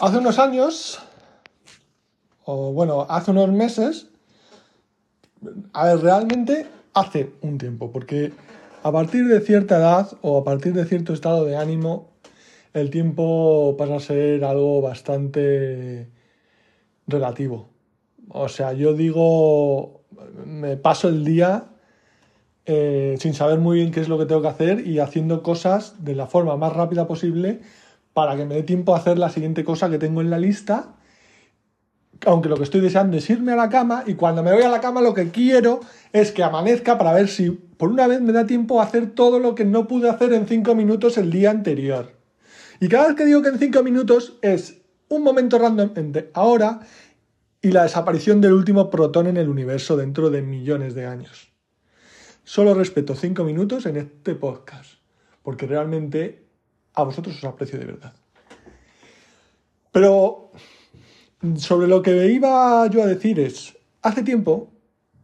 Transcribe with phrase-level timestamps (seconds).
[0.00, 1.00] Hace unos años,
[2.44, 4.06] o bueno, hace unos meses,
[5.72, 8.30] a ver, realmente hace un tiempo, porque
[8.84, 12.12] a partir de cierta edad o a partir de cierto estado de ánimo,
[12.74, 16.10] el tiempo pasa a ser algo bastante
[17.08, 17.68] relativo.
[18.28, 20.02] O sea, yo digo,
[20.46, 21.70] me paso el día
[22.66, 26.04] eh, sin saber muy bien qué es lo que tengo que hacer y haciendo cosas
[26.04, 27.62] de la forma más rápida posible
[28.18, 30.96] para que me dé tiempo a hacer la siguiente cosa que tengo en la lista.
[32.26, 34.68] Aunque lo que estoy deseando es irme a la cama y cuando me voy a
[34.68, 35.78] la cama lo que quiero
[36.12, 39.38] es que amanezca para ver si por una vez me da tiempo a hacer todo
[39.38, 42.10] lo que no pude hacer en cinco minutos el día anterior.
[42.80, 46.80] Y cada vez que digo que en cinco minutos es un momento random entre ahora
[47.62, 51.52] y la desaparición del último protón en el universo dentro de millones de años.
[52.42, 54.94] Solo respeto cinco minutos en este podcast,
[55.44, 56.47] porque realmente
[56.98, 58.12] a vosotros os aprecio de verdad.
[59.92, 60.50] Pero
[61.56, 64.70] sobre lo que iba yo a decir es, hace tiempo,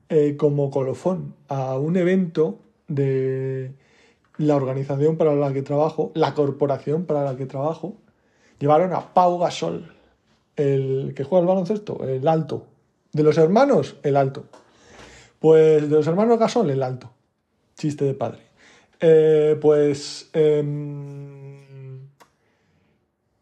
[0.08, 3.74] eh, como colofón a un evento de
[4.36, 7.96] la organización para la que trabajo, la corporación para la que trabajo,
[8.60, 9.92] llevaron a Pau Gasol,
[10.54, 12.66] el que juega el baloncesto, el alto.
[13.12, 14.44] De los hermanos, el alto.
[15.40, 17.10] Pues de los hermanos Gasol, el alto.
[17.76, 18.53] Chiste de padre.
[19.06, 22.08] Eh, pues em,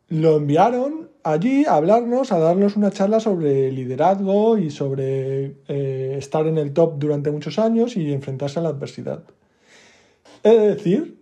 [0.08, 6.48] lo enviaron allí a hablarnos, a darnos una charla sobre liderazgo y sobre eh, estar
[6.48, 9.22] en el top durante muchos años y enfrentarse a la adversidad.
[10.42, 11.20] He de decir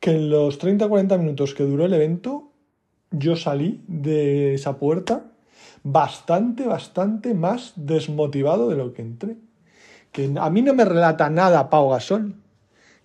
[0.00, 2.52] que en los 30-40 minutos que duró el evento,
[3.10, 5.26] yo salí de esa puerta
[5.82, 9.36] bastante, bastante más desmotivado de lo que entré.
[10.10, 12.36] Que a mí no me relata nada Pau Gasol,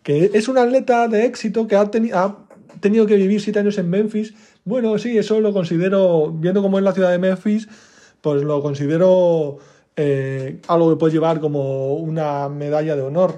[0.04, 2.38] que es un atleta de éxito que ha, ha
[2.80, 4.34] tenido que vivir siete años en Memphis.
[4.66, 7.68] Bueno, sí, eso lo considero, viendo cómo es la ciudad de Memphis,
[8.22, 9.60] pues lo considero
[9.96, 13.36] eh, algo que puede llevar como una medalla de honor,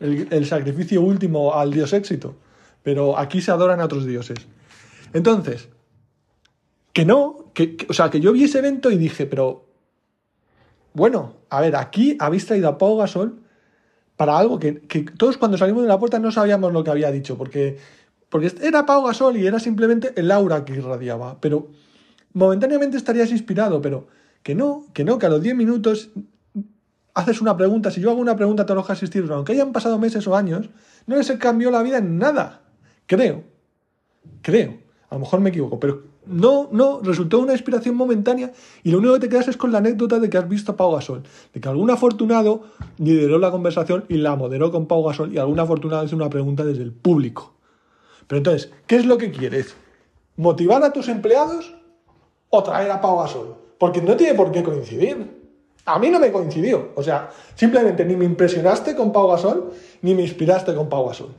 [0.00, 2.34] el, sacrificio último al dios éxito.
[2.82, 4.38] Pero aquí se adoran a otros dioses.
[5.12, 5.68] Entonces,
[6.92, 9.66] que no, que, o sea, que yo vi ese evento y dije, pero
[10.94, 13.40] bueno, a ver, aquí habéis traído a Pau Gasol
[14.20, 14.72] para algo que,
[15.16, 17.78] todos cuando salimos de la puerta no sabíamos lo que había dicho, porque,
[18.28, 21.68] porque era Pau Gasol y era simplemente el aura que irradiaba, pero
[22.34, 24.08] momentáneamente estarías inspirado, pero
[24.42, 26.10] que no, que no, que a los 10 minutos
[27.14, 30.26] haces una pregunta, si yo hago una pregunta te los asistir, aunque hayan pasado meses
[30.26, 30.68] o años,
[31.06, 32.60] no les cambió la vida en nada,
[33.06, 33.44] creo,
[34.42, 38.52] creo, a lo mejor me equivoco, pero no, no, resultó una inspiración momentánea
[38.82, 40.76] y lo único que te quedas es con la anécdota de que has visto a
[40.76, 42.62] Pau Gasol, de que algún afortunado
[42.98, 46.64] lideró la conversación y la moderó con Pau Gasol y algún afortunado hizo una pregunta
[46.64, 47.54] desde el público.
[48.26, 49.74] Pero entonces, ¿qué es lo que quieres?
[50.36, 51.74] ¿Motivar a tus empleados
[52.48, 53.56] o traer a Pau Gasol?
[53.78, 55.40] Porque no tiene por qué coincidir.
[55.84, 56.90] A mí no me coincidió.
[56.94, 61.34] O sea, simplemente ni me impresionaste con Pau Gasol ni me inspiraste con Pau Gasol.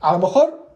[0.00, 0.68] A lo mejor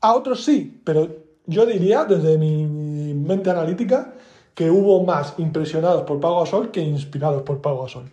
[0.00, 4.14] a otros sí, pero yo diría, desde mi mente analítica,
[4.54, 8.10] que hubo más impresionados por Pago Gasol que inspirados por Pago Gasol.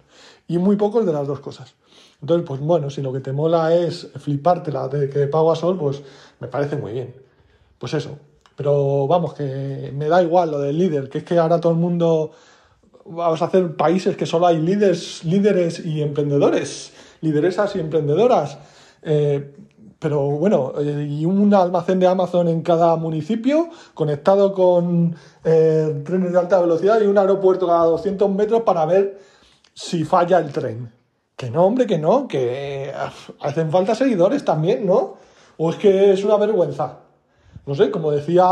[0.47, 1.75] Y muy pocos de las dos cosas.
[2.21, 6.01] Entonces, pues bueno, si lo que te mola es flipártela de que Pago Gasol, pues
[6.39, 7.15] me parece muy bien.
[7.77, 8.17] Pues eso.
[8.55, 11.77] Pero vamos, que me da igual lo del líder, que es que ahora todo el
[11.77, 12.31] mundo
[13.05, 16.91] vamos a hacer países que solo hay líderes, líderes y emprendedores,
[17.21, 18.57] lideresas y emprendedoras.
[19.01, 19.55] Eh,
[19.99, 26.31] pero bueno, eh, y un almacén de Amazon en cada municipio, conectado con eh, trenes
[26.31, 29.19] de alta velocidad y un aeropuerto cada 200 metros para ver
[29.73, 30.91] si falla el tren.
[31.35, 32.93] Que no, hombre, que no, que
[33.41, 35.17] hacen falta seguidores también, ¿no?
[35.57, 36.99] O es que es una vergüenza.
[37.65, 38.45] No sé, como decía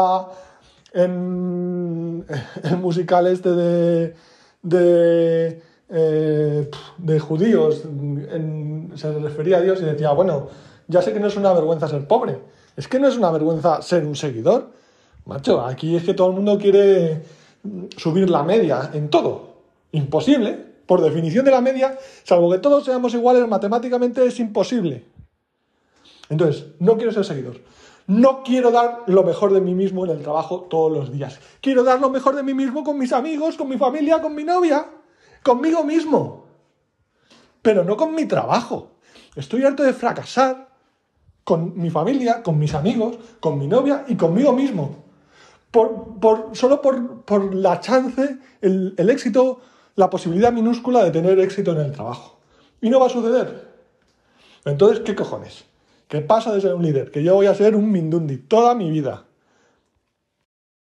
[0.94, 2.26] en
[2.64, 4.16] el musical este de,
[4.62, 7.84] de, eh, de judíos,
[8.96, 10.48] se refería a Dios y decía, bueno,
[10.88, 12.40] ya sé que no es una vergüenza ser pobre.
[12.76, 14.72] Es que no es una vergüenza ser un seguidor.
[15.26, 17.24] Macho, aquí es que todo el mundo quiere
[17.98, 19.56] subir la media en todo.
[19.92, 20.66] Imposible.
[20.86, 25.04] Por definición de la media, salvo que todos seamos iguales, matemáticamente es imposible.
[26.30, 27.60] Entonces, no quiero ser seguidor.
[28.08, 31.42] No quiero dar lo mejor de mí mismo en el trabajo todos los días.
[31.60, 34.46] Quiero dar lo mejor de mí mismo con mis amigos, con mi familia, con mi
[34.46, 34.86] novia,
[35.44, 36.46] conmigo mismo.
[37.62, 38.92] Pero no con mi trabajo.
[39.36, 40.67] Estoy harto de fracasar
[41.48, 44.98] con mi familia, con mis amigos, con mi novia y conmigo mismo.
[45.72, 49.62] Por, solo por, la chance, el, el éxito,
[49.96, 52.38] la posibilidad minúscula de tener éxito en el trabajo.
[52.82, 53.66] Y no va a suceder.
[54.66, 55.64] Entonces, ¿qué cojones?
[56.10, 57.12] ¿Qué pasa de ser un líder?
[57.12, 59.24] Que yo voy a ser un Mindundi toda mi vida.